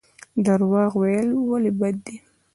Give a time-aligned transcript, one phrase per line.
[0.45, 2.15] درواغ ویل ولې بد دي؟